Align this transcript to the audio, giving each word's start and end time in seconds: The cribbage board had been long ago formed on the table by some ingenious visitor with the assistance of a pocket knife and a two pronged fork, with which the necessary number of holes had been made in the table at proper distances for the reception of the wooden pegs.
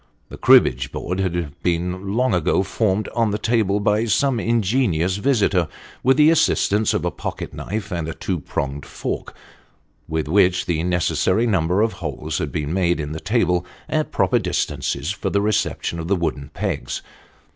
The 0.29 0.37
cribbage 0.39 0.91
board 0.91 1.19
had 1.19 1.61
been 1.61 2.15
long 2.17 2.33
ago 2.33 2.63
formed 2.63 3.07
on 3.09 3.29
the 3.29 3.37
table 3.37 3.79
by 3.79 4.05
some 4.05 4.39
ingenious 4.39 5.17
visitor 5.17 5.67
with 6.01 6.17
the 6.17 6.31
assistance 6.31 6.95
of 6.95 7.05
a 7.05 7.11
pocket 7.11 7.53
knife 7.53 7.91
and 7.91 8.07
a 8.07 8.15
two 8.15 8.39
pronged 8.39 8.83
fork, 8.83 9.35
with 10.07 10.27
which 10.27 10.65
the 10.65 10.81
necessary 10.81 11.45
number 11.45 11.83
of 11.83 11.93
holes 11.93 12.39
had 12.39 12.51
been 12.51 12.73
made 12.73 12.99
in 12.99 13.11
the 13.11 13.19
table 13.19 13.63
at 13.87 14.11
proper 14.11 14.39
distances 14.39 15.11
for 15.11 15.29
the 15.29 15.39
reception 15.39 15.99
of 15.99 16.07
the 16.07 16.15
wooden 16.15 16.49
pegs. 16.55 17.03